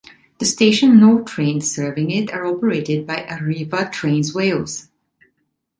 [0.39, 4.87] The station and all trains serving it are operated by Arriva Trains Wales.